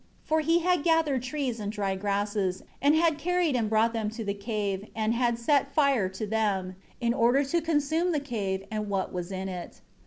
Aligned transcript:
For 0.23 0.39
he 0.41 0.61
had 0.61 0.81
gathered 0.81 1.21
trees 1.21 1.59
and 1.59 1.71
dry 1.71 1.93
grasses, 1.95 2.63
and 2.81 2.95
had 2.95 3.19
carried 3.19 3.55
and 3.55 3.69
brought 3.69 3.93
them 3.93 4.09
to 4.09 4.23
the 4.25 4.33
cave, 4.33 4.87
and 4.95 5.13
had 5.13 5.37
set 5.37 5.75
fire 5.75 6.09
to 6.09 6.25
them, 6.25 6.75
in 6.99 7.13
order 7.13 7.43
to 7.43 7.61
consume 7.61 8.11
the 8.11 8.19
cave 8.19 8.65
and 8.71 8.89
what 8.89 9.13
was 9.13 9.31
in 9.31 9.47
it. 9.47 9.81